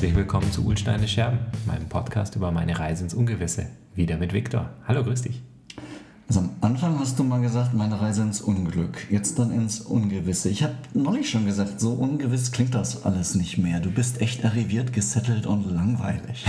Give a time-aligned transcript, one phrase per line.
[0.00, 3.66] Herzlich willkommen zu Ulsteine Scherben, meinem Podcast über meine Reise ins Ungewisse.
[3.94, 4.70] Wieder mit Viktor.
[4.88, 5.42] Hallo, grüß dich.
[6.26, 10.48] Also am Anfang hast du mal gesagt, meine Reise ins Unglück, jetzt dann ins Ungewisse.
[10.48, 13.80] Ich habe neulich schon gesagt, so ungewiss klingt das alles nicht mehr.
[13.80, 16.46] Du bist echt arriviert, gesettelt und langweilig.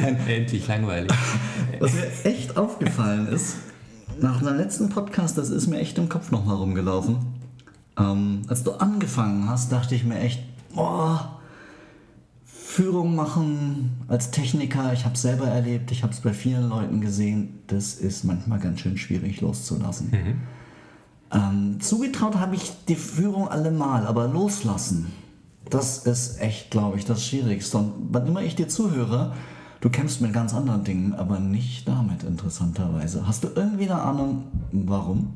[0.26, 1.12] Endlich langweilig.
[1.80, 3.56] Was mir echt aufgefallen ist,
[4.22, 7.18] nach dem letzten Podcast, das ist mir echt im Kopf noch mal rumgelaufen.
[7.98, 10.40] Ähm, als du angefangen hast, dachte ich mir echt,
[10.74, 11.41] boah,
[12.72, 17.02] Führung machen als Techniker, ich habe es selber erlebt, ich habe es bei vielen Leuten
[17.02, 20.10] gesehen, das ist manchmal ganz schön schwierig loszulassen.
[20.10, 20.40] Mhm.
[21.32, 25.12] Ähm, zugetraut habe ich die Führung allemal, aber loslassen,
[25.68, 27.76] das ist echt, glaube ich, das Schwierigste.
[27.76, 29.34] Und wann immer ich dir zuhöre,
[29.82, 33.26] du kämpfst mit ganz anderen Dingen, aber nicht damit, interessanterweise.
[33.26, 35.34] Hast du irgendwie eine Ahnung, warum?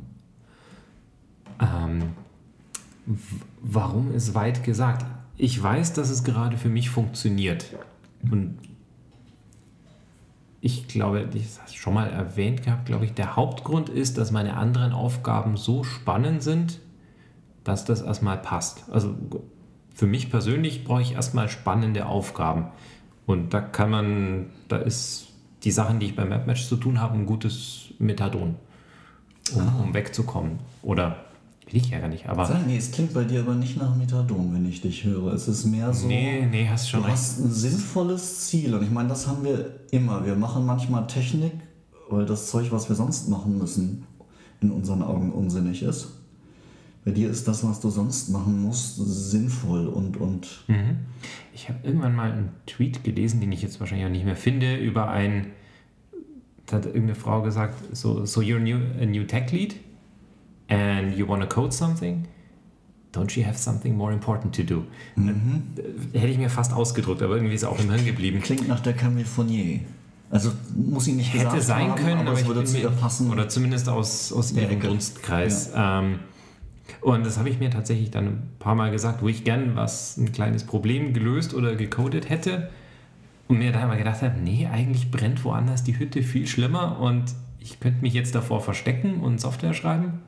[1.61, 2.03] Ähm,
[3.61, 5.05] warum ist weit gesagt?
[5.39, 7.67] Ich weiß, dass es gerade für mich funktioniert.
[8.31, 8.59] Und
[10.61, 14.31] ich glaube, ich habe es schon mal erwähnt gehabt, glaube ich, der Hauptgrund ist, dass
[14.31, 16.81] meine anderen Aufgaben so spannend sind,
[17.65, 18.85] dass das erstmal passt.
[18.91, 19.15] Also
[19.95, 22.67] für mich persönlich brauche ich erstmal spannende Aufgaben.
[23.27, 25.29] Und da kann man, da ist
[25.65, 28.57] die Sachen, die ich beim MapMatch zu tun habe, ein gutes Methadon,
[29.55, 29.81] um, ah.
[29.83, 30.59] um wegzukommen.
[30.83, 31.25] Oder
[31.67, 32.47] Will ich ja gar nicht, aber.
[32.47, 35.33] Sag, nee, es klingt bei dir aber nicht nach Methadon, wenn ich dich höre.
[35.33, 36.07] Es ist mehr so.
[36.07, 37.17] Nee, nee, hast schon du recht.
[37.17, 38.73] hast ein sinnvolles Ziel.
[38.73, 40.25] Und ich meine, das haben wir immer.
[40.25, 41.53] Wir machen manchmal Technik,
[42.09, 44.07] weil das Zeug, was wir sonst machen müssen,
[44.61, 46.13] in unseren Augen unsinnig ist.
[47.05, 50.19] Bei dir ist das, was du sonst machen musst, sinnvoll und.
[50.19, 50.99] und mhm.
[51.53, 54.77] Ich habe irgendwann mal einen Tweet gelesen, den ich jetzt wahrscheinlich auch nicht mehr finde,
[54.77, 55.49] über ein.
[56.67, 59.75] Da hat irgendeine Frau gesagt, so, so you're new, a new tech lead
[60.69, 62.27] and you want to code something,
[63.13, 64.85] don't you have something more important to do?
[65.17, 65.63] Mhm.
[66.13, 68.41] Hätte ich mir fast ausgedrückt, aber irgendwie ist es auch im Hirn geblieben.
[68.41, 69.81] Klingt nach der Camille Fournier.
[70.31, 72.91] Also muss ich nicht Hätte gesagt sein haben, können, aber, aber es würde zu ihr
[72.91, 73.31] passen.
[73.31, 75.71] Oder zumindest aus, aus ihrem Dunstkreis.
[75.73, 76.01] Ja.
[76.01, 76.19] Ähm,
[77.01, 80.17] und das habe ich mir tatsächlich dann ein paar Mal gesagt, wo ich gern was,
[80.17, 82.71] ein kleines Problem gelöst oder gecodet hätte.
[83.49, 87.35] Und mir dann aber gedacht habe, nee, eigentlich brennt woanders die Hütte viel schlimmer und
[87.61, 90.21] ich könnte mich jetzt davor verstecken und Software schreiben.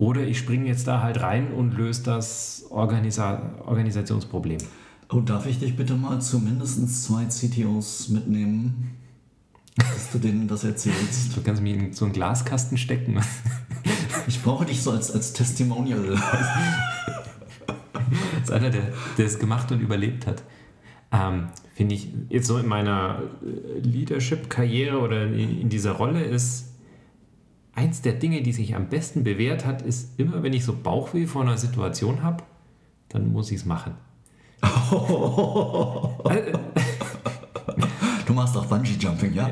[0.00, 4.56] Oder ich springe jetzt da halt rein und löse das Organisa Organisationsproblem.
[5.10, 8.96] Oh, darf ich dich bitte mal zu mindestens zwei CTOs mitnehmen,
[9.76, 11.36] dass du denen das erzählst?
[11.36, 13.20] Du kannst mich in so einen Glaskasten stecken.
[14.26, 16.18] ich brauche dich so als, als Testimonial.
[18.32, 20.42] das ist einer, der, der es gemacht und überlebt hat.
[21.12, 23.22] Ähm, Finde ich, jetzt so in meiner
[23.82, 26.69] Leadership-Karriere oder in, in dieser Rolle ist
[27.74, 31.26] eins der Dinge, die sich am besten bewährt hat, ist immer, wenn ich so Bauchweh
[31.26, 32.44] vor einer Situation habe,
[33.08, 33.94] dann muss ich es machen.
[38.26, 39.50] du machst auch Bungee Jumping, ja?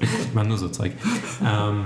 [0.00, 0.92] ich mache nur so Zeug.
[1.44, 1.84] Ähm,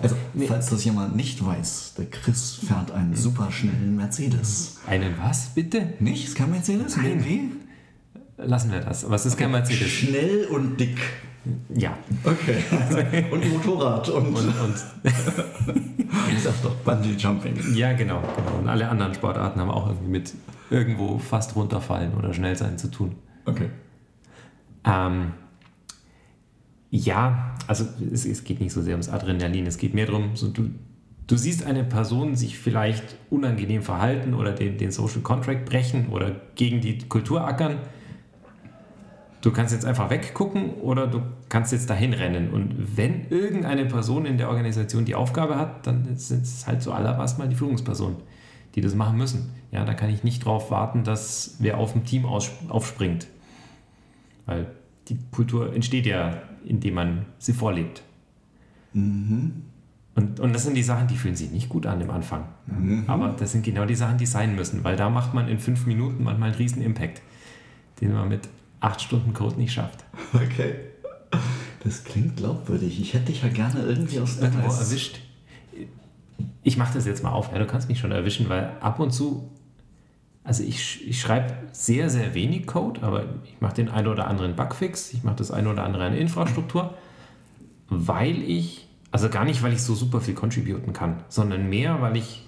[0.00, 0.46] also, nee.
[0.46, 4.78] falls das jemand nicht weiß, der Chris fährt einen super schnellen Mercedes.
[4.86, 5.92] Einen was, bitte?
[6.00, 6.24] Nicht?
[6.24, 6.96] Ist kein Mercedes?
[6.96, 7.22] Nein.
[7.22, 7.40] BMW?
[8.38, 9.08] Lassen wir das.
[9.08, 9.44] Was ist okay.
[9.44, 9.88] kein Mercedes?
[9.88, 10.98] Schnell und dick.
[11.74, 11.96] Ja.
[12.22, 12.62] Okay.
[13.30, 14.26] und Motorrad und.
[14.28, 14.74] und, und
[16.32, 17.56] ich sag doch Bungee Jumping.
[17.74, 18.58] Ja, genau, genau.
[18.58, 20.34] Und alle anderen Sportarten haben auch irgendwie mit
[20.70, 23.16] irgendwo fast runterfallen oder schnell sein zu tun.
[23.44, 23.70] Okay.
[24.84, 25.32] Ähm,
[26.90, 30.48] ja, also es, es, geht nicht so sehr ums Adrenalin, es geht mehr darum, so
[30.48, 30.70] du,
[31.26, 36.36] du siehst eine Person sich vielleicht unangenehm verhalten oder den, den Social Contract brechen oder
[36.54, 37.78] gegen die Kultur ackern
[39.42, 42.50] Du kannst jetzt einfach weggucken oder du kannst jetzt dahin rennen.
[42.50, 47.38] Und wenn irgendeine Person in der Organisation die Aufgabe hat, dann sind es halt zuallererst
[47.40, 48.18] mal die Führungspersonen,
[48.76, 49.50] die das machen müssen.
[49.72, 53.26] Ja, da kann ich nicht darauf warten, dass wer auf dem Team aufspringt.
[54.46, 54.68] Weil
[55.08, 58.02] die Kultur entsteht ja, indem man sie vorlebt.
[58.92, 59.64] Mhm.
[60.14, 62.44] Und, und das sind die Sachen, die fühlen sich nicht gut an im Anfang.
[62.66, 63.04] Mhm.
[63.08, 65.86] Aber das sind genau die Sachen, die sein müssen, weil da macht man in fünf
[65.86, 67.22] Minuten manchmal einen riesen Impact,
[68.00, 68.48] den man mit
[68.82, 70.04] acht Stunden Code nicht schafft.
[70.34, 70.74] Okay.
[71.84, 73.00] Das klingt glaubwürdig.
[73.00, 75.20] Ich hätte dich ja gerne irgendwie aus irgendwo erwischt.
[76.62, 77.50] Ich mache das jetzt mal auf.
[77.52, 79.50] Ja, du kannst mich schon erwischen, weil ab und zu,
[80.44, 84.54] also ich, ich schreibe sehr, sehr wenig Code, aber ich mache den einen oder anderen
[84.54, 86.94] Bugfix, ich mache das eine oder andere an Infrastruktur,
[87.88, 92.16] weil ich, also gar nicht, weil ich so super viel contributen kann, sondern mehr, weil
[92.16, 92.44] ich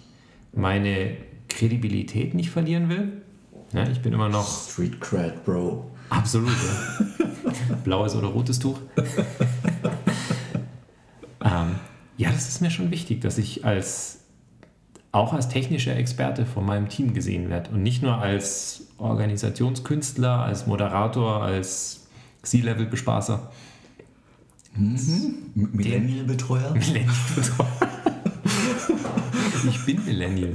[0.53, 1.17] meine
[1.49, 3.24] Kredibilität nicht verlieren will.
[3.75, 4.71] Ja, ich bin immer noch.
[4.71, 5.91] Street Cred, Bro.
[6.09, 7.27] Absolut, ja.
[7.85, 8.79] Blaues oder rotes Tuch.
[11.45, 11.75] ähm,
[12.17, 14.21] ja, das ist mir schon wichtig, dass ich als
[15.11, 20.67] auch als technischer Experte von meinem Team gesehen werde und nicht nur als Organisationskünstler, als
[20.67, 22.07] Moderator, als
[22.43, 23.51] C-Level-Bespaßer.
[24.77, 25.53] Mhm.
[25.55, 26.73] Millennial-Betreuer?
[26.73, 27.94] Millennial-Betreuer.
[29.69, 30.53] Ich bin Millennial.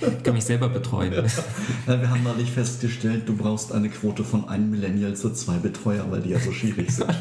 [0.00, 1.12] Ich kann mich selber betreuen.
[1.86, 6.04] Ja, wir haben neulich festgestellt, du brauchst eine Quote von einem Millennial zu zwei Betreuer,
[6.10, 7.08] weil die ja so schwierig sind.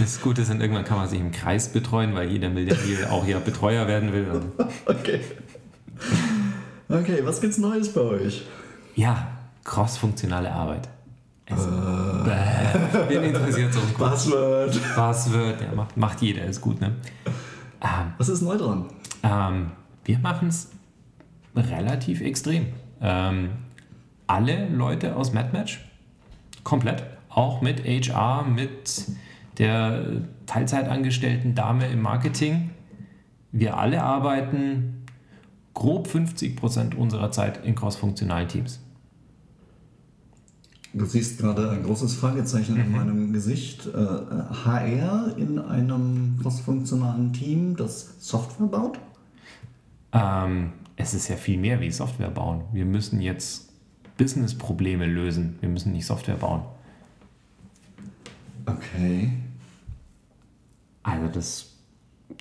[0.00, 3.40] Das Gute ist, irgendwann kann man sich im Kreis betreuen, weil jeder Millennial auch ja
[3.40, 4.26] Betreuer werden will.
[4.86, 5.20] Okay.
[6.88, 8.46] Okay, was gibt's Neues bei euch?
[8.94, 9.26] Ja,
[9.64, 10.88] crossfunktionale Arbeit.
[11.50, 13.08] Also, äh.
[13.08, 14.94] Wen interessiert so ein Passwort.
[14.94, 16.92] Passwort, ja, macht, macht jeder, ist gut, ne?
[17.80, 18.86] Ähm, Was ist neu dran?
[19.22, 19.72] Ähm,
[20.04, 20.70] wir machen es
[21.54, 22.66] relativ extrem.
[23.00, 23.50] Ähm,
[24.26, 25.80] alle Leute aus MadMatch,
[26.64, 29.06] komplett, auch mit HR, mit
[29.58, 32.70] der Teilzeitangestellten Dame im Marketing.
[33.52, 35.06] Wir alle arbeiten
[35.74, 38.80] grob 50 Prozent unserer Zeit in crossfunktionalen Teams.
[40.94, 42.80] Du siehst gerade ein großes Fragezeichen mhm.
[42.80, 43.86] in meinem Gesicht.
[43.86, 48.98] Äh, HR in einem crossfunktionalen Team, das Software baut?
[50.12, 52.62] Ähm, es ist ja viel mehr wie Software bauen.
[52.72, 53.70] Wir müssen jetzt
[54.16, 55.58] Business-Probleme lösen.
[55.60, 56.62] Wir müssen nicht Software bauen.
[58.66, 59.30] Okay.
[61.02, 61.74] Also das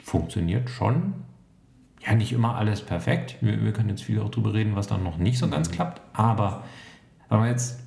[0.04, 1.14] funktioniert schon.
[2.06, 3.38] Ja, nicht immer alles perfekt.
[3.42, 6.02] Wir, wir können jetzt viel darüber reden, was dann noch nicht so ganz klappt.
[6.14, 6.64] Aber
[7.30, 7.80] wenn wir jetzt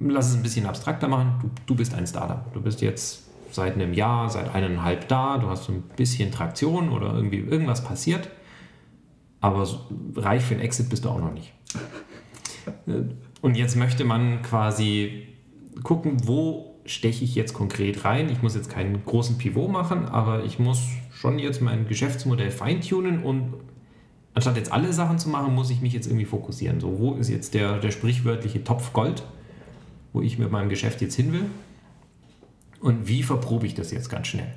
[0.00, 1.34] lass es ein bisschen abstrakter machen.
[1.42, 2.52] Du, du bist ein Startup.
[2.52, 6.90] Du bist jetzt seit einem Jahr, seit eineinhalb da, du hast so ein bisschen Traktion
[6.90, 8.30] oder irgendwie irgendwas passiert,
[9.40, 9.68] aber
[10.16, 11.52] reich für ein Exit bist du auch noch nicht.
[13.42, 15.28] Und jetzt möchte man quasi
[15.82, 18.28] gucken, wo steche ich jetzt konkret rein.
[18.30, 20.82] Ich muss jetzt keinen großen Pivot machen, aber ich muss
[21.12, 23.54] schon jetzt mein Geschäftsmodell feintunen und
[24.34, 26.80] anstatt jetzt alle Sachen zu machen, muss ich mich jetzt irgendwie fokussieren.
[26.80, 29.22] So, wo ist jetzt der, der sprichwörtliche Topf Gold?
[30.12, 31.46] Wo ich mit meinem Geschäft jetzt hin will
[32.80, 34.52] und wie verprobe ich das jetzt ganz schnell.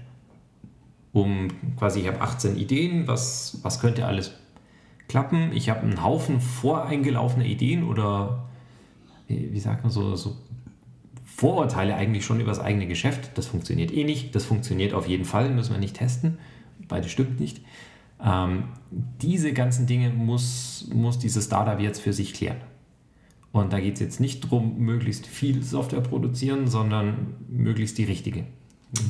[1.12, 4.32] Um quasi, ich habe 18 Ideen, was, was könnte alles
[5.08, 5.52] klappen.
[5.54, 8.48] Ich habe einen Haufen voreingelaufener Ideen oder
[9.28, 10.36] wie, sagt man so, so
[11.26, 13.32] Vorurteile eigentlich schon über das eigene Geschäft.
[13.36, 14.34] Das funktioniert eh nicht.
[14.36, 16.40] Das funktioniert auf jeden Fall, müssen wir nicht testen.
[16.88, 17.62] Beides stimmt nicht.
[18.24, 18.66] Ähm,
[19.22, 22.58] diese ganzen Dinge muss, muss dieses Startup jetzt für sich klären.
[23.54, 28.46] Und da geht es jetzt nicht darum, möglichst viel Software produzieren, sondern möglichst die richtige.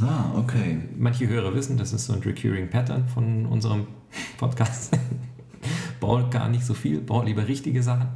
[0.01, 0.79] Ah, okay.
[0.97, 3.87] Manche Hörer wissen, das ist so ein Recurring Pattern von unserem
[4.37, 4.97] Podcast.
[6.01, 8.09] bau gar nicht so viel, bau lieber richtige Sachen.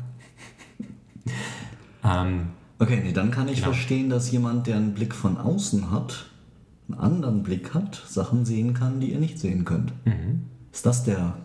[2.04, 2.48] ähm,
[2.78, 3.72] okay, nee, dann kann ich genau.
[3.72, 6.26] verstehen, dass jemand, der einen Blick von außen hat,
[6.90, 9.94] einen anderen Blick hat, Sachen sehen kann, die ihr nicht sehen könnt.
[10.06, 10.42] Mhm.
[10.74, 11.38] Ist das der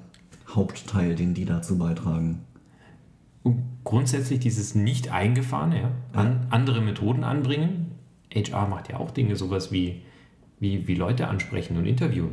[0.48, 2.40] Hauptteil, den die dazu beitragen?
[3.84, 7.92] Grundsätzlich dieses nicht eingefahrene, ja, an, andere Methoden anbringen.
[8.32, 10.02] HR macht ja auch Dinge, sowas wie,
[10.60, 12.30] wie, wie Leute ansprechen und interviewen.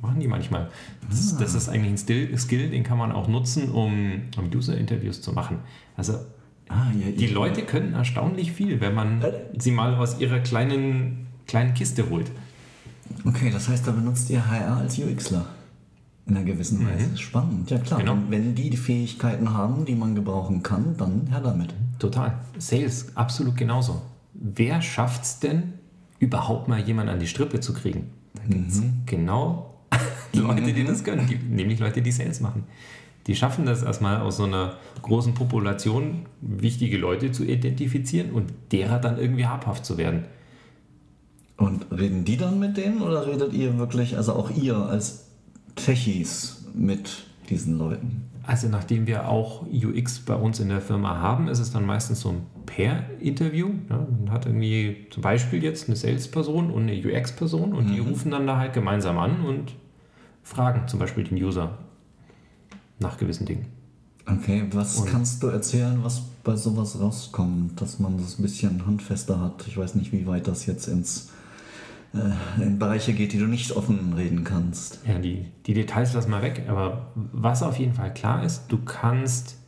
[0.00, 0.70] machen die manchmal.
[1.08, 4.50] Das, ist, das ist eigentlich ein Skill, Skill, den kann man auch nutzen, um, um
[4.54, 5.58] User-Interviews zu machen.
[5.96, 6.14] Also
[6.68, 9.32] ah, ja, die Leute können erstaunlich viel, wenn man äh.
[9.58, 12.30] sie mal aus ihrer kleinen, kleinen Kiste holt.
[13.24, 15.46] Okay, das heißt, da benutzt ihr HR als UXler.
[16.28, 17.08] In einer gewissen Weise.
[17.08, 17.16] Mhm.
[17.16, 18.00] Spannend, ja klar.
[18.00, 18.18] Genau.
[18.28, 21.72] Wenn die die Fähigkeiten haben, die man gebrauchen kann, dann her damit.
[21.98, 22.34] Total.
[22.58, 24.02] Sales, absolut genauso.
[24.34, 25.72] Wer schafft es denn,
[26.18, 28.10] überhaupt mal jemanden an die Strippe zu kriegen?
[28.34, 29.02] Da gibt es mhm.
[29.06, 29.74] genau
[30.34, 32.64] Leute, die das können, die, nämlich Leute, die Sales machen.
[33.26, 38.98] Die schaffen das erstmal aus so einer großen Population wichtige Leute zu identifizieren und derer
[38.98, 40.24] dann irgendwie habhaft zu werden.
[41.56, 45.27] Und reden die dann mit denen oder redet ihr wirklich, also auch ihr als
[45.84, 48.28] Techies mit diesen Leuten?
[48.48, 52.20] Also nachdem wir auch UX bei uns in der Firma haben, ist es dann meistens
[52.20, 53.70] so ein Pair-Interview.
[53.90, 57.92] Ja, man hat irgendwie zum Beispiel jetzt eine Sales-Person und eine UX-Person und mhm.
[57.92, 59.74] die rufen dann da halt gemeinsam an und
[60.42, 61.76] fragen zum Beispiel den User
[63.00, 63.66] nach gewissen Dingen.
[64.26, 68.86] Okay, was und kannst du erzählen, was bei sowas rauskommt, dass man das ein bisschen
[68.86, 69.66] handfester hat?
[69.66, 71.30] Ich weiß nicht, wie weit das jetzt ins
[72.12, 75.00] in Bereiche geht, die du nicht offen reden kannst.
[75.06, 76.64] Ja, die, die Details lassen wir weg.
[76.68, 79.58] Aber was auf jeden Fall klar ist, du kannst,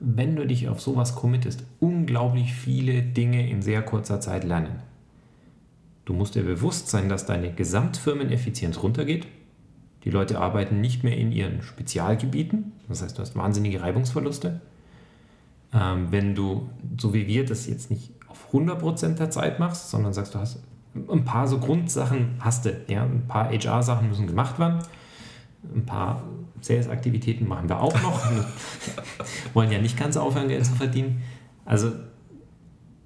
[0.00, 4.82] wenn du dich auf sowas committest, unglaublich viele Dinge in sehr kurzer Zeit lernen.
[6.04, 9.26] Du musst dir bewusst sein, dass deine Gesamtfirmeneffizienz runtergeht.
[10.04, 12.72] Die Leute arbeiten nicht mehr in ihren Spezialgebieten.
[12.88, 14.60] Das heißt, du hast wahnsinnige Reibungsverluste.
[15.74, 20.14] Ähm, wenn du, so wie wir, das jetzt nicht auf 100% der Zeit machst, sondern
[20.14, 20.62] sagst, du hast
[21.10, 22.76] ein paar so Grundsachen hast du.
[22.88, 23.04] Ja?
[23.04, 24.78] Ein paar HR-Sachen müssen gemacht werden.
[25.74, 26.22] Ein paar
[26.60, 28.22] Sales-Aktivitäten machen wir auch noch.
[29.54, 31.22] wollen ja nicht ganz aufhören, Geld zu verdienen.
[31.64, 31.92] Also,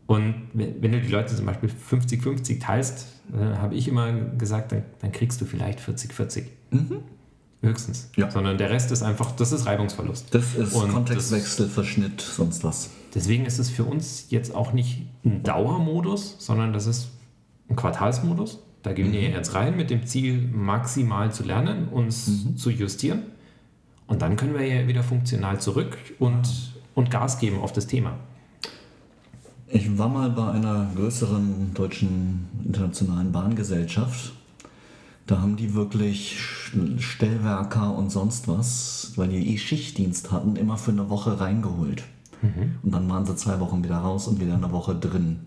[0.07, 4.83] und wenn du die Leute zum Beispiel 50-50 teilst, äh, habe ich immer gesagt, dann,
[5.01, 6.45] dann, kriegst du vielleicht 40-40.
[6.71, 6.99] Mhm.
[7.63, 8.11] Höchstens.
[8.17, 8.31] Ja.
[8.31, 10.35] Sondern der Rest ist einfach, das ist Reibungsverlust.
[10.35, 12.91] Das ist und Kontextwechsel, das, Verschnitt, sonst was.
[13.15, 17.11] Deswegen ist es für uns jetzt auch nicht ein Dauermodus, sondern das ist
[17.69, 18.59] ein Quartalsmodus.
[18.83, 19.13] Da gehen mhm.
[19.13, 22.57] wir jetzt rein mit dem Ziel, maximal zu lernen, uns mhm.
[22.57, 23.23] zu justieren.
[24.07, 28.19] Und dann können wir ja wieder funktional zurück und, und Gas geben auf das Thema.
[29.69, 34.35] Ich war mal bei einer größeren deutschen internationalen Bahngesellschaft.
[35.27, 36.39] Da haben die wirklich
[36.99, 42.03] Stellwerker und sonst was, weil die eh Schichtdienst hatten, immer für eine Woche reingeholt.
[42.43, 42.77] Mhm.
[42.83, 45.41] Und dann waren sie zwei Wochen wieder raus und wieder eine Woche drin.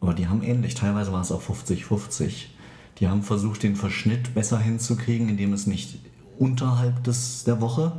[0.00, 2.46] Aber die haben ähnlich, teilweise war es auch 50-50.
[2.98, 5.98] Die haben versucht, den Verschnitt besser hinzukriegen, indem es nicht
[6.38, 7.92] unterhalb des, der Woche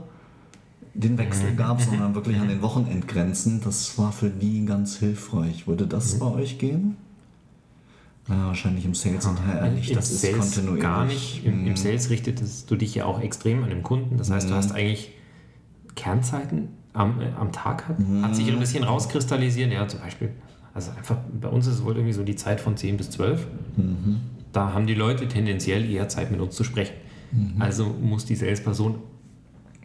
[0.94, 1.58] den Wechsel mhm.
[1.58, 3.62] gab, sondern wirklich an den Wochenendgrenzen.
[3.62, 5.68] Das war für die ganz hilfreich.
[5.68, 6.20] Würde das mhm.
[6.20, 6.98] bei euch gehen?
[8.28, 9.96] Ja, wahrscheinlich im Sales und HR nicht.
[9.96, 10.84] Das ist Sales kontinuierlich.
[10.84, 11.46] Gar nicht.
[11.46, 11.76] Im, Im, mhm.
[11.78, 14.18] Sales richtest du dich ja auch extrem an den Kunden.
[14.18, 15.14] Das heißt, du hast eigentlich
[15.96, 17.88] Kernzeiten am, äh, am Tag.
[17.88, 19.72] Hat, hat sich ein bisschen rauskristallisiert.
[19.72, 20.32] Ja, zum Beispiel,
[20.74, 23.48] also einfach bei uns ist es wohl irgendwie so die Zeit von 10 bis 12.
[23.78, 24.22] Mhm.
[24.52, 26.96] Da haben die Leute tendenziell eher Zeit mit uns zu sprechen.
[27.32, 27.62] Mhm.
[27.62, 28.96] Also muss die Salesperson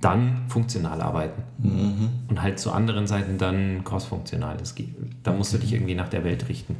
[0.00, 1.42] dann funktional arbeiten.
[1.58, 2.10] Mhm.
[2.28, 4.56] Und halt zu anderen Seiten dann crossfunktional.
[4.56, 6.76] Das geht, da musst du dich irgendwie nach der Welt richten.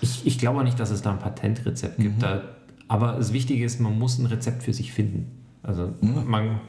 [0.00, 2.02] Ich, ich glaube nicht, dass es da ein Patentrezept mhm.
[2.02, 2.22] gibt.
[2.22, 2.42] Da,
[2.88, 5.30] aber das Wichtige ist, man muss ein Rezept für sich finden.
[5.62, 6.24] Also mhm.
[6.26, 6.60] man,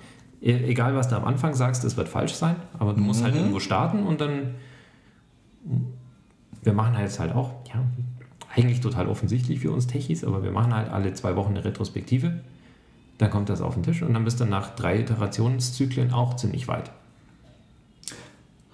[0.41, 3.33] e, egal was du am Anfang sagst, es wird falsch sein, aber du musst halt
[3.33, 3.39] mhm.
[3.41, 4.55] irgendwo starten und dann
[6.61, 7.83] wir machen halt jetzt halt auch, ja,
[8.55, 12.41] eigentlich total offensichtlich für uns Techis, aber wir machen halt alle zwei Wochen eine Retrospektive
[13.19, 16.69] dann kommt das auf den Tisch und dann bist du nach drei Iterationszyklen auch ziemlich
[16.69, 16.89] weit.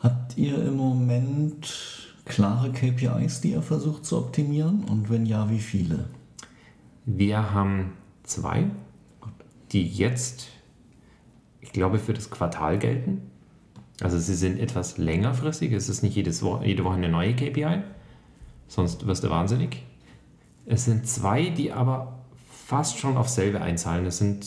[0.02, 4.84] Habt ihr im Moment klare KPIs, die ihr versucht zu optimieren?
[4.84, 6.06] Und wenn ja, wie viele?
[7.08, 8.68] Wir haben zwei,
[9.72, 10.48] die jetzt,
[11.60, 13.24] ich glaube, für das Quartal gelten.
[14.02, 15.72] Also sie sind etwas längerfristig.
[15.72, 17.84] Es ist nicht jedes Wo jede Woche eine neue KPI,
[18.68, 19.84] sonst wirst du wahnsinnig.
[20.66, 24.06] Es sind zwei, die aber fast schon auf selbe einzahlen.
[24.06, 24.46] Das sind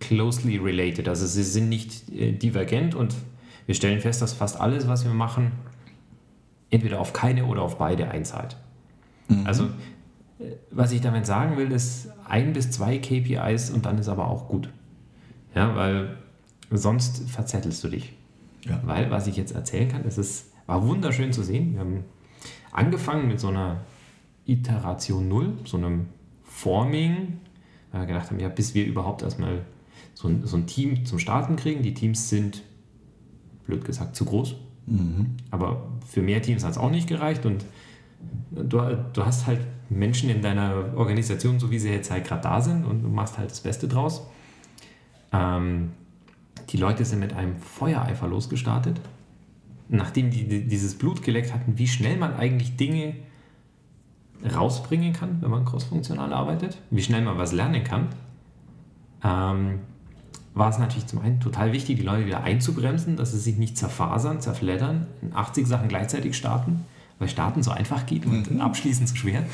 [0.00, 1.08] closely related.
[1.08, 3.14] Also sie sind nicht äh, divergent und
[3.66, 5.52] wir stellen fest, dass fast alles, was wir machen,
[6.70, 8.56] entweder auf keine oder auf beide einzahlt.
[9.28, 9.46] Mhm.
[9.46, 9.64] Also
[10.38, 14.28] äh, was ich damit sagen will, ist ein bis zwei KPIs und dann ist aber
[14.28, 14.68] auch gut.
[15.54, 16.16] Ja, weil
[16.70, 18.14] sonst verzettelst du dich.
[18.64, 18.80] Ja.
[18.84, 21.74] Weil, was ich jetzt erzählen kann, es ist, war wunderschön zu sehen.
[21.74, 22.04] Wir haben
[22.70, 23.80] angefangen mit so einer
[24.46, 26.06] Iteration 0, so einem
[26.42, 27.38] Forming,
[27.90, 29.64] weil wir gedacht haben, ja, bis wir überhaupt erstmal
[30.14, 31.82] so ein, so ein Team zum Starten kriegen.
[31.82, 32.62] Die Teams sind,
[33.66, 34.56] blöd gesagt, zu groß.
[34.86, 35.36] Mhm.
[35.50, 37.64] Aber für mehr Teams hat es auch nicht gereicht und
[38.50, 38.78] du,
[39.12, 42.84] du hast halt Menschen in deiner Organisation, so wie sie jetzt halt gerade da sind
[42.84, 44.26] und du machst halt das Beste draus.
[45.32, 45.92] Ähm,
[46.70, 49.00] die Leute sind mit einem Feuereifer losgestartet,
[49.88, 53.14] nachdem die, die dieses Blut geleckt hatten, wie schnell man eigentlich Dinge
[54.54, 58.08] rausbringen kann, wenn man crossfunktional arbeitet, wie schnell man was lernen kann,
[59.22, 59.80] ähm,
[60.54, 63.76] war es natürlich zum einen total wichtig, die Leute wieder einzubremsen, dass sie sich nicht
[63.76, 66.84] zerfasern, zerfleddern, in 80 Sachen gleichzeitig starten,
[67.18, 68.60] weil Starten so einfach geht und mhm.
[68.60, 69.44] Abschließen so schwer.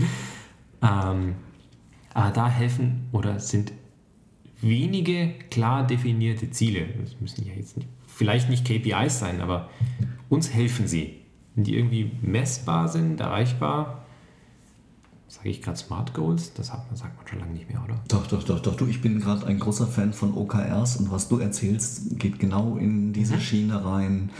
[0.82, 1.34] ähm,
[2.12, 3.72] aber da helfen oder sind
[4.62, 6.86] wenige klar definierte Ziele.
[7.00, 9.70] Das müssen ja jetzt nicht, vielleicht nicht KPIs sein, aber
[10.28, 11.20] uns helfen sie
[11.64, 14.04] die irgendwie messbar sind, erreichbar.
[15.28, 16.52] Sage ich gerade Smart Goals?
[16.54, 18.00] Das sagt man, sagt man schon lange nicht mehr, oder?
[18.08, 18.76] Doch, doch, doch, doch.
[18.76, 22.76] Du, ich bin gerade ein großer Fan von OKRs und was du erzählst, geht genau
[22.76, 23.40] in diese mhm.
[23.40, 24.30] Schiene rein.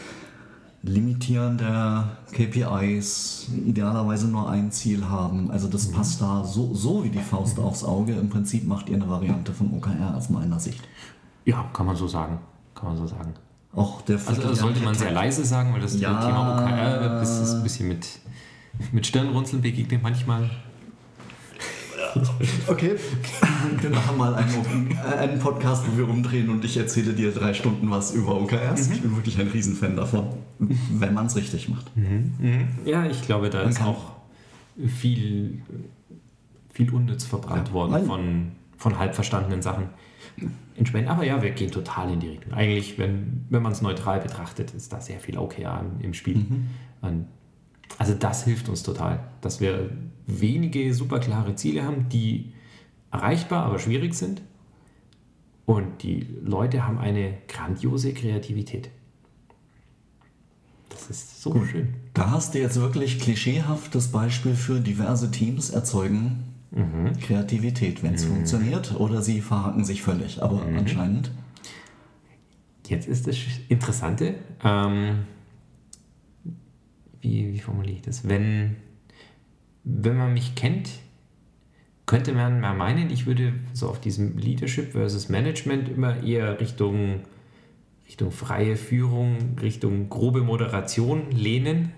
[0.83, 5.51] Limitieren der KPIs, idealerweise nur ein Ziel haben.
[5.51, 5.93] Also das mhm.
[5.93, 8.15] passt da so, so wie die Faust aufs Auge.
[8.15, 10.83] Im Prinzip macht ihr eine Variante von OKR aus meiner Sicht.
[11.45, 12.39] Ja, kann man so sagen.
[12.75, 13.35] Kann man so sagen.
[13.75, 17.41] Auch der also das sollte man sehr leise sagen, weil das ja, Thema OKR das
[17.41, 18.07] ist ein bisschen mit,
[18.91, 20.51] mit Stirnrunzeln begegnet manchmal.
[22.67, 22.97] Okay,
[23.81, 27.91] wir machen mal einen, einen, Podcast, wo wir umdrehen und ich erzähle dir drei Stunden
[27.91, 28.89] was über OKRs.
[28.89, 28.95] Mhm.
[28.95, 31.97] Ich bin wirklich ein Riesenfan davon, wenn man es richtig macht.
[31.97, 32.35] Mhm.
[32.39, 32.69] Mhm.
[32.85, 34.13] Ja, ich glaube, da man ist auch
[34.87, 35.63] viel,
[36.73, 39.89] viel unnütz verbrannt ja, worden von, von halb verstandenen Sachen
[40.77, 41.11] entsprechend.
[41.11, 42.53] Aber ja, wir gehen total in die Richtung.
[42.53, 46.37] Eigentlich, wenn, wenn man es neutral betrachtet, ist da sehr viel OKR im Spiel.
[46.37, 46.67] Mhm.
[47.99, 49.91] Also das hilft uns total, dass wir
[50.27, 52.53] wenige super klare Ziele haben, die
[53.11, 54.43] erreichbar, aber schwierig sind.
[55.67, 58.91] Und die Leute haben eine grandiose Kreativität.
[60.89, 61.69] Das ist so Gut.
[61.69, 61.95] schön.
[62.15, 66.45] Da hast du jetzt wirklich klischeehaftes Beispiel für diverse Teams erzeugen
[67.21, 70.41] Kreativität, wenn es funktioniert, oder sie verhaken sich völlig.
[70.43, 71.33] Aber anscheinend.
[72.87, 73.37] Jetzt ist das
[73.69, 75.25] Interessante, ähm,
[77.21, 78.29] wie, wie formuliere ich das?
[78.29, 78.77] Wenn,
[79.85, 80.91] wenn man mich kennt,
[82.07, 87.21] könnte man mal meinen, ich würde so auf diesem Leadership versus Management immer eher Richtung,
[88.07, 91.93] Richtung freie Führung, Richtung grobe Moderation lehnen.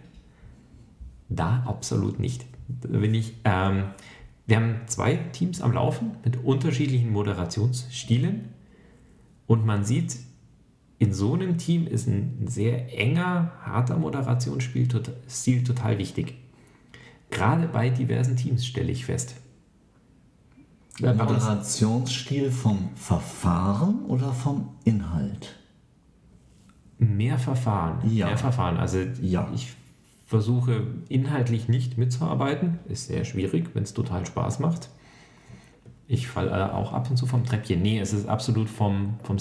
[1.28, 2.44] Da absolut nicht.
[2.68, 3.84] Bin ich, ähm,
[4.46, 8.50] wir haben zwei Teams am Laufen mit unterschiedlichen Moderationsstilen
[9.46, 10.16] und man sieht,
[11.02, 16.34] in so einem Team ist ein sehr enger, harter Moderationsstil tot- Stil total wichtig.
[17.28, 19.34] Gerade bei diversen Teams stelle ich fest.
[21.00, 25.56] Moderationsstil vom Verfahren oder vom Inhalt?
[26.98, 28.08] Mehr Verfahren.
[28.08, 28.26] Ja.
[28.26, 28.76] Mehr Verfahren.
[28.76, 29.50] Also Ja.
[29.52, 29.72] ich
[30.26, 32.78] versuche inhaltlich nicht mitzuarbeiten.
[32.88, 34.88] Ist sehr schwierig, wenn es total Spaß macht.
[36.06, 37.82] Ich falle auch ab und zu vom Treppchen.
[37.82, 39.38] Nee, es ist absolut vom, vom,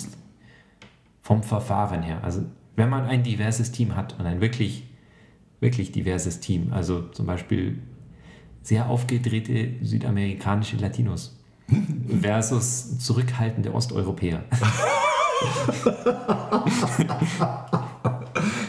[1.22, 2.24] vom Verfahren her.
[2.24, 2.44] Also
[2.76, 4.88] wenn man ein diverses Team hat und ein wirklich,
[5.60, 7.80] wirklich diverses Team, also zum Beispiel
[8.64, 11.40] sehr aufgedrehte südamerikanische Latinos
[12.22, 14.44] versus zurückhaltende Osteuropäer.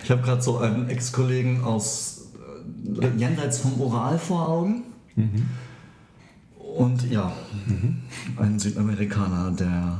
[0.04, 2.32] Ich habe gerade so einen Ex-Kollegen aus
[3.00, 4.85] äh, jenseits vom Ural vor Augen.
[6.76, 7.32] Und ja,
[8.38, 9.99] ein Südamerikaner, der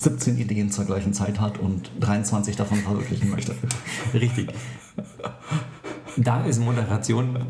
[0.00, 3.54] 17 Ideen zur gleichen Zeit hat und 23 davon verwirklichen möchte.
[4.14, 4.48] Richtig.
[6.16, 7.44] Da ist Moderation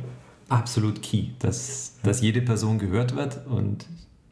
[0.49, 3.87] absolut key, dass, dass jede Person gehört wird und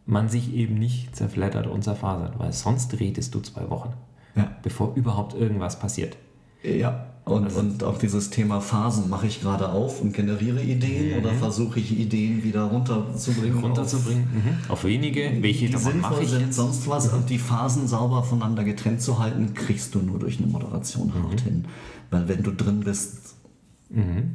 [0.04, 3.92] man sich eben nicht zerfleddert und zerfasert, weil sonst redest du zwei Wochen,
[4.34, 4.50] Ja.
[4.62, 6.16] bevor überhaupt irgendwas passiert.
[6.64, 11.32] Ja, und, und auch dieses Thema Phasen mache ich gerade auf und generiere Ideen oder
[11.34, 13.58] versuche ich Ideen wieder runterzubringen.
[13.58, 14.70] Runterzubringen, mhm.
[14.70, 16.56] auf wenige, welche die sinnvoll sind, jetzt?
[16.56, 17.08] sonst was.
[17.12, 21.28] Und die Phasen sauber voneinander getrennt zu halten, kriegst du nur durch eine Moderation Mhm.
[21.28, 21.64] hart hin.
[22.10, 23.34] Weil wenn du drin bist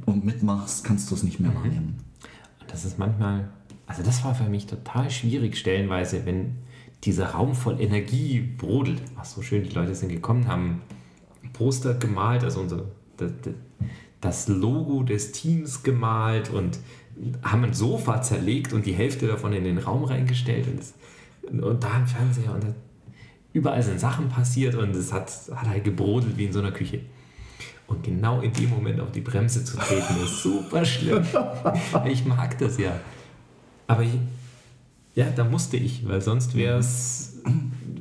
[0.06, 1.56] und mitmachst, kannst du es nicht mehr Mhm.
[1.56, 1.96] wahrnehmen.
[2.60, 3.50] Und das ist manchmal,
[3.86, 6.56] also das war für mich total schwierig stellenweise, wenn
[7.04, 9.02] dieser Raum voll Energie brodelt.
[9.16, 10.82] Ach so schön, die Leute sind gekommen, haben
[11.64, 12.84] Poster gemalt, also unser,
[14.20, 16.78] das, Logo des Teams gemalt und
[17.42, 20.94] haben ein Sofa zerlegt und die Hälfte davon in den Raum reingestellt und, das,
[21.50, 22.74] und da ein Fernseher und das,
[23.54, 27.00] überall sind Sachen passiert und es hat, hat halt gebrodelt wie in so einer Küche.
[27.88, 31.26] Und genau in dem Moment auf die Bremse zu treten, ist super schlimm.
[32.06, 33.00] Ich mag das ja.
[33.88, 34.18] Aber ich,
[35.16, 37.42] ja, da musste ich, weil sonst wäre es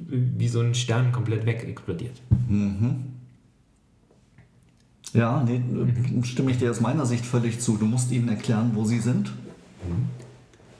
[0.09, 2.21] wie so ein Stern komplett wegexplodiert.
[5.13, 7.77] Ja, nee, äh, stimme ich dir aus meiner Sicht völlig zu.
[7.77, 9.33] Du musst ihnen erklären, wo sie sind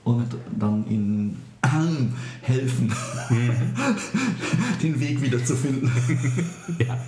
[0.03, 1.37] und dann ihnen
[2.41, 2.91] helfen,
[4.81, 5.91] den Weg wieder zu finden.
[6.85, 6.99] Ja.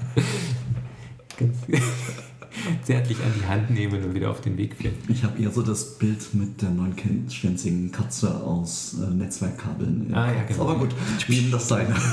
[1.37, 1.57] Ganz
[2.83, 4.95] zärtlich an die Hand nehmen und wieder auf den Weg führen.
[5.09, 10.13] Ich habe eher so das Bild mit der neunschwänzigen Katze aus äh, Netzwerkkabeln.
[10.13, 10.61] Ah, ja, genau.
[10.61, 10.95] Aber gut,
[11.27, 11.95] jedem das seine.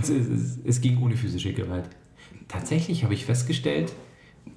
[0.00, 1.88] Es, es, es ging ohne physische Gewalt.
[2.48, 3.92] Tatsächlich habe ich festgestellt,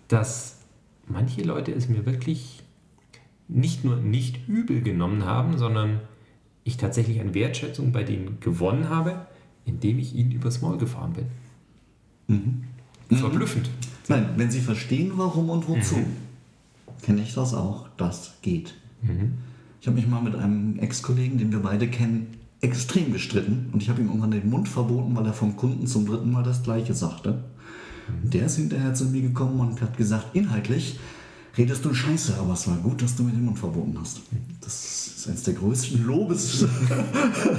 [0.08, 0.60] dass
[1.08, 2.63] manche Leute es mir wirklich
[3.47, 5.99] nicht nur nicht übel genommen haben, sondern
[6.63, 9.25] ich tatsächlich an Wertschätzung bei denen gewonnen habe,
[9.65, 12.63] indem ich ihnen übers Maul gefahren bin.
[13.17, 13.69] Verblüffend.
[14.08, 16.06] Nein, wenn sie verstehen, warum und wozu, Mhm.
[17.01, 17.89] kenne ich das auch.
[17.97, 18.73] Das geht.
[19.82, 22.27] Ich habe mich mal mit einem Ex-Kollegen, den wir beide kennen,
[22.62, 26.06] extrem gestritten und ich habe ihm irgendwann den Mund verboten, weil er vom Kunden zum
[26.06, 27.43] dritten Mal das Gleiche sagte.
[28.24, 31.00] Der ist hinterher zu mir gekommen und hat gesagt, inhaltlich
[31.58, 34.22] redest du Scheiße, aber es war gut, dass du mir den Mund verboten hast.
[34.62, 36.66] Das ist eines der größten Lobes,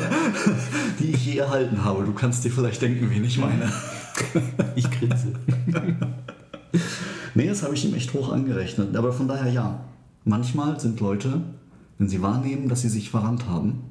[0.99, 2.05] die ich je erhalten habe.
[2.05, 3.71] Du kannst dir vielleicht denken, wen ich meine.
[4.77, 5.33] Ich grinse.
[7.35, 8.95] Nee, das habe ich ihm echt hoch angerechnet.
[8.95, 9.85] Aber von daher ja.
[10.25, 11.41] Manchmal sind Leute,
[11.99, 13.83] wenn sie wahrnehmen, dass sie sich verrannt haben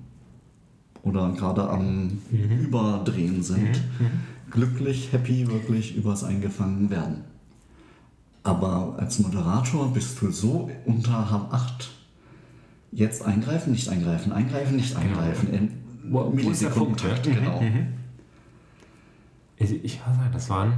[1.04, 3.82] oder gerade am Überdrehen sind,
[4.52, 7.24] glücklich, happy, wirklich übers Eingefangen werden.
[8.44, 11.90] Aber als Moderator bist du so unter Hab 8.
[12.92, 15.72] Jetzt eingreifen, nicht eingreifen, eingreifen, nicht eingreifen.
[16.10, 17.34] Wo- wo ist der Punkt, Millisekundentakt, ja?
[17.36, 17.62] genau.
[19.60, 20.74] Also ich muss sagen, das waren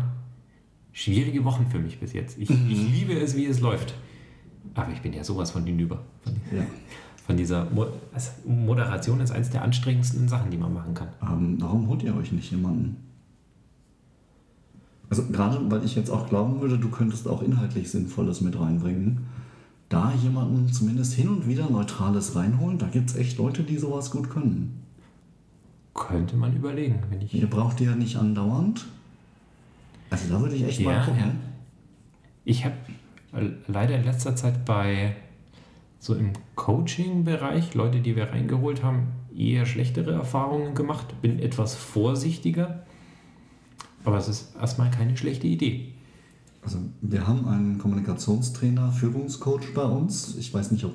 [0.92, 2.38] schwierige Wochen für mich bis jetzt.
[2.38, 3.96] Ich, ich liebe es, wie es läuft.
[4.76, 6.04] Aber ich bin ja sowas von hinüber.
[6.56, 6.64] Ja.
[7.26, 11.08] von dieser Mo also Moderation ist eines der anstrengendsten Sachen, die man machen kann.
[11.22, 12.98] Ähm, warum holt ihr euch nicht jemanden?
[15.14, 19.28] Also gerade weil ich jetzt auch glauben würde, du könntest auch inhaltlich Sinnvolles mit reinbringen.
[19.88, 24.10] Da jemanden zumindest hin und wieder Neutrales reinholen, da gibt es echt Leute, die sowas
[24.10, 24.82] gut können.
[25.94, 27.32] Könnte man überlegen, wenn ich.
[27.32, 28.88] Ihr braucht die ja nicht andauernd.
[30.10, 31.20] Also da würde ich echt mal Ja, gucken.
[31.20, 31.32] ja.
[32.44, 32.74] Ich habe
[33.68, 35.16] leider in letzter Zeit bei
[36.00, 41.22] so im Coaching-Bereich, Leute, die wir reingeholt haben, eher schlechtere Erfahrungen gemacht.
[41.22, 42.82] Bin etwas vorsichtiger.
[44.06, 45.94] Aber es ist erstmal keine schlechte Idee.
[46.62, 50.36] Also wir haben einen Kommunikationstrainer, Führungscoach bei uns.
[50.38, 50.94] Ich weiß nicht, ob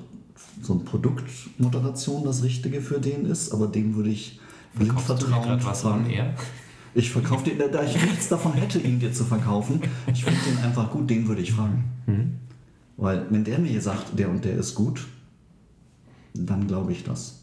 [0.61, 4.39] so ein Produktmoderation das Richtige für den ist, aber dem würde ich
[4.75, 5.63] blind vertrauen.
[5.63, 6.33] was an er?
[6.95, 9.81] Ich verkaufe den, da ich nichts davon hätte, ihn dir zu verkaufen.
[10.11, 11.83] Ich finde den einfach gut, den würde ich fragen.
[12.07, 12.31] Mhm.
[12.97, 15.07] Weil wenn der mir sagt, der und der ist gut,
[16.33, 17.38] dann glaube ich das.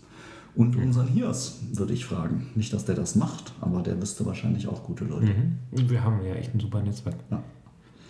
[0.56, 0.84] Und Mhm.
[0.84, 2.46] unseren Hirs würde ich fragen.
[2.54, 5.26] Nicht, dass der das macht, aber der wüsste wahrscheinlich auch gute Leute.
[5.26, 5.88] Mhm.
[5.90, 7.16] Wir haben ja echt ein super Netzwerk.
[7.30, 7.42] Ja.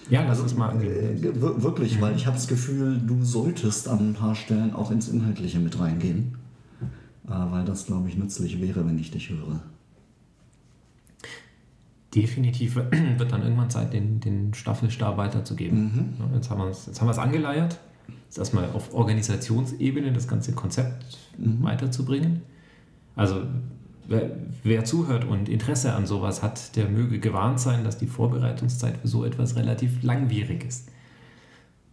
[0.08, 0.92] Ja, lass es mal angehen.
[1.18, 4.92] Äh, wir- wirklich, weil ich habe das Gefühl, du solltest an ein paar Stellen auch
[4.92, 6.36] ins Inhaltliche mit reingehen.
[7.26, 9.60] Äh, weil das, glaube ich, nützlich wäre, wenn ich dich höre.
[12.14, 16.14] Definitiv wird dann irgendwann Zeit, den, den Staffelstab weiterzugeben.
[16.30, 16.60] Es jetzt haben
[17.06, 17.78] wir es angeleiert.
[18.36, 22.42] Erstmal auf Organisationsebene das ganze Konzept weiterzubringen.
[23.14, 23.42] Also
[24.08, 28.98] wer, wer zuhört und Interesse an sowas hat, der möge gewarnt sein, dass die Vorbereitungszeit
[28.98, 30.90] für so etwas relativ langwierig ist.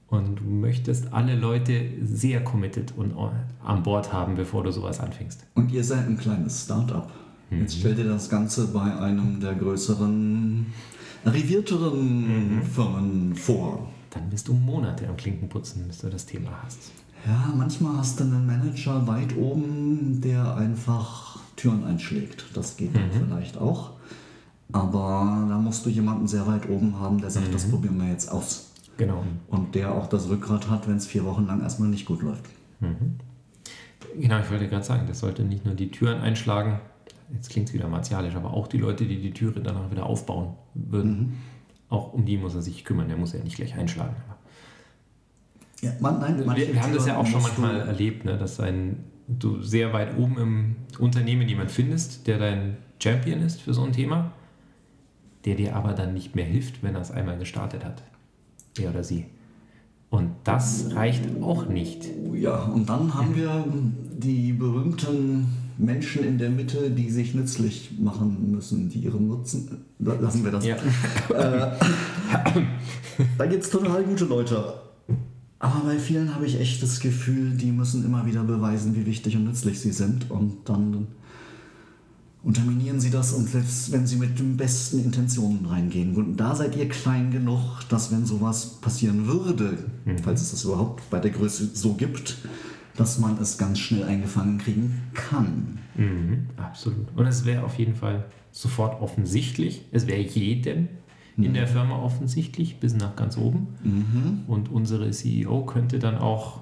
[0.07, 3.13] Und du möchtest alle Leute sehr committed und
[3.63, 5.45] an Bord haben, bevor du sowas anfängst.
[5.55, 7.09] Und ihr seid ein kleines Start-up.
[7.49, 10.65] Jetzt stell dir das Ganze bei einem der größeren,
[11.23, 13.89] arrivierteren Firmen vor.
[14.13, 16.91] Dann bist du Monate am Klinkenputzen, bis du das Thema hast.
[17.25, 22.45] Ja, manchmal hast du einen Manager weit oben, der einfach Türen einschlägt.
[22.53, 23.91] Das geht dann vielleicht auch.
[24.71, 28.29] Aber da musst du jemanden sehr weit oben haben, der sagt, das probieren wir jetzt
[28.31, 28.71] aus.
[28.97, 29.23] Genau.
[29.47, 32.45] Und der auch das Rückgrat hat, wenn es vier Wochen lang erstmal nicht gut läuft.
[34.19, 36.79] Genau, ich wollte gerade sagen, das sollte nicht nur die Türen einschlagen,
[37.33, 40.55] jetzt klingt es wieder martialisch, aber auch die Leute, die die Türe danach wieder aufbauen
[40.73, 41.37] würden.
[41.93, 44.15] Auch um die muss er sich kümmern, der muss ja nicht gleich einschlagen.
[45.81, 48.35] Ja, man, nein, Wir, wir haben das ja auch schon musst du- manchmal erlebt, ne,
[48.35, 53.75] dass ein, du sehr weit oben im Unternehmen jemand findest, der dein Champion ist für
[53.75, 54.31] so ein Thema,
[55.45, 58.01] der dir aber dann nicht mehr hilft, wenn er es einmal gestartet hat.
[58.79, 59.25] Er oder sie.
[60.09, 62.07] Und das reicht auch nicht.
[62.33, 63.63] Ja, und dann haben wir
[64.17, 69.85] die berühmten Menschen in der Mitte, die sich nützlich machen müssen, die ihren Nutzen.
[69.99, 70.65] Lassen wir das.
[70.65, 70.77] Ja.
[73.37, 74.73] Da gibt es total gute Leute.
[75.59, 79.35] Aber bei vielen habe ich echt das Gefühl, die müssen immer wieder beweisen, wie wichtig
[79.37, 80.31] und nützlich sie sind.
[80.31, 81.07] Und dann
[82.43, 86.15] unterminieren sie das und selbst wenn sie mit den besten Intentionen reingehen.
[86.15, 89.77] Und da seid ihr klein genug, dass wenn sowas passieren würde,
[90.23, 92.37] falls es das überhaupt bei der Größe so gibt,
[92.95, 95.79] dass man es ganz schnell eingefangen kriegen kann.
[95.95, 97.07] Mhm, absolut.
[97.15, 99.85] Und es wäre auf jeden Fall sofort offensichtlich.
[99.91, 100.87] Es wäre jedem
[101.35, 104.43] in der Firma offensichtlich, bis nach ganz oben.
[104.47, 106.61] Und unsere CEO könnte dann auch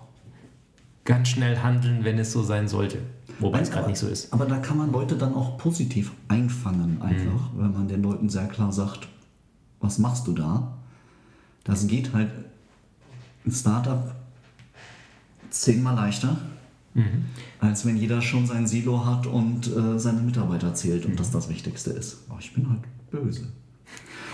[1.03, 2.99] ganz schnell handeln, wenn es so sein sollte.
[3.39, 4.31] Wobei es gerade nicht so ist.
[4.31, 8.47] Aber da kann man Leute dann auch positiv einfangen, einfach, wenn man den Leuten sehr
[8.47, 9.07] klar sagt,
[9.81, 10.77] was machst du da?
[11.63, 12.29] Das geht halt
[13.45, 14.15] ein Startup
[15.51, 16.37] zehnmal leichter,
[17.59, 21.49] als wenn jeder schon sein Silo hat und äh, seine Mitarbeiter zählt und das das
[21.49, 22.25] Wichtigste ist.
[22.29, 23.47] Oh, ich bin halt böse.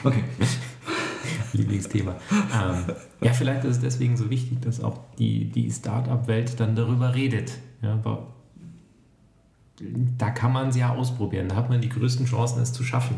[0.03, 0.23] Okay.
[1.53, 2.15] Lieblingsthema.
[2.31, 7.13] ähm, ja, vielleicht ist es deswegen so wichtig, dass auch die, die Start-up-Welt dann darüber
[7.13, 7.51] redet.
[7.81, 8.27] Ja, aber
[10.17, 11.49] da kann man es ja ausprobieren.
[11.49, 13.17] Da hat man die größten Chancen, es zu schaffen.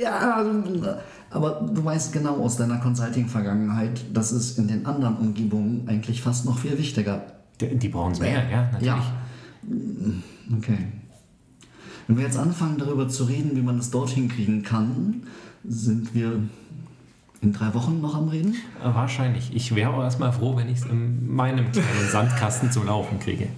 [0.00, 0.44] Ja,
[1.34, 6.44] aber du weißt genau aus deiner Consulting-Vergangenheit, das ist in den anderen Umgebungen eigentlich fast
[6.44, 7.26] noch viel wichtiger.
[7.60, 8.86] Die, die brauchen es mehr, ja, natürlich.
[8.86, 9.16] Ja.
[10.56, 10.78] Okay.
[12.06, 15.22] Wenn wir jetzt anfangen, darüber zu reden, wie man es dorthin kriegen kann,
[15.66, 16.40] sind wir
[17.40, 18.54] in drei Wochen noch am Reden?
[18.82, 19.54] Wahrscheinlich.
[19.54, 23.48] Ich wäre auch erstmal froh, wenn ich es in meinem kleinen Sandkasten zum Laufen kriege.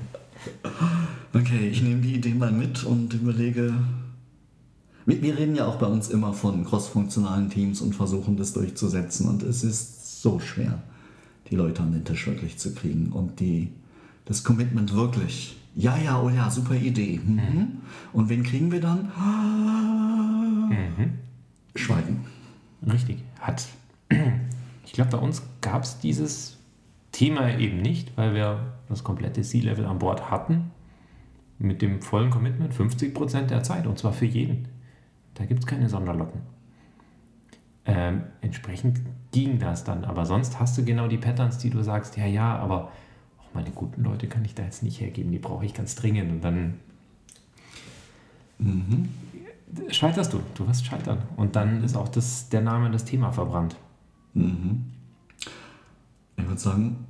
[1.35, 3.75] Okay, ich nehme die Idee mal mit und überlege.
[5.07, 9.29] Wir, reden ja auch bei uns immer von crossfunktionalen Teams und versuchen das durchzusetzen.
[9.29, 10.83] Und es ist so schwer,
[11.49, 13.69] die Leute an den Tisch wirklich zu kriegen und die,
[14.25, 15.57] das Commitment wirklich.
[15.77, 17.21] Ja, ja, oh ja, super Idee.
[17.25, 17.79] Mhm.
[18.13, 19.13] Und wen kriegen wir dann?
[21.77, 22.25] Schweigen.
[22.85, 23.23] Richtig.
[23.39, 23.65] Hat.
[24.85, 26.57] Ich glaube, bei uns gab es dieses
[27.13, 30.71] Thema eben nicht, weil wir das komplette C-Level an Bord hatten.
[31.59, 34.69] Mit dem vollen Commitment 50% der Zeit und zwar für jeden.
[35.37, 36.41] Da gibt es keine Sonderlocken.
[37.85, 40.05] Ähm, entsprechend ging das dann.
[40.05, 42.91] Aber sonst hast du genau die Patterns, die du sagst, ja, ja, aber
[43.39, 46.33] auch meine guten Leute kann ich da jetzt nicht hergeben, die brauche ich ganz dringend.
[46.33, 46.75] Und dann
[48.59, 49.09] mhm.
[49.89, 51.23] scheiterst du, du wirst scheitern.
[51.37, 53.77] Und dann ist auch das, der Name, das Thema verbrannt.
[54.35, 54.87] Mhm.
[56.39, 57.07] Ich würde sagen,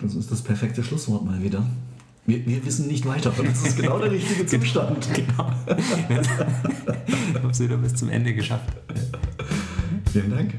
[0.00, 1.64] das ist das perfekte Schlusswort mal wieder.
[2.28, 4.62] Wir, wir wissen nicht weiter, aber das ist genau der richtige genau.
[4.62, 5.08] Zustand.
[5.14, 5.50] genau.
[7.06, 8.68] Ich habe es wieder bis zum Ende geschafft.
[10.12, 10.52] Vielen Dank.